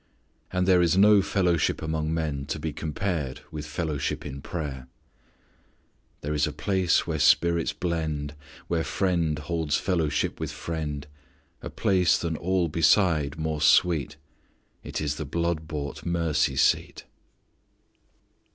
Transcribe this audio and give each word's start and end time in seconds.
And 0.51 0.67
there 0.67 0.81
is 0.81 0.97
no 0.97 1.21
fellowship 1.21 1.79
among 1.79 2.11
men 2.11 2.47
to 2.47 2.57
be 2.57 2.73
compared 2.73 3.41
with 3.51 3.67
fellowship 3.67 4.25
in 4.25 4.41
prayer. 4.41 4.87
"There 6.21 6.33
is 6.33 6.47
a 6.47 6.51
place 6.51 7.05
where 7.05 7.19
spirits 7.19 7.71
blend, 7.71 8.33
Where 8.67 8.83
friend 8.83 9.37
holds 9.37 9.75
fellowship 9.77 10.39
with 10.39 10.51
friend, 10.51 11.05
A 11.61 11.69
place 11.69 12.17
than 12.17 12.35
all 12.35 12.67
beside 12.67 13.37
more 13.37 13.61
sweet, 13.61 14.15
It 14.83 14.99
is 15.01 15.17
the 15.17 15.25
blood 15.25 15.67
bought 15.67 16.03
mercy 16.03 16.55
seat." 16.55 17.03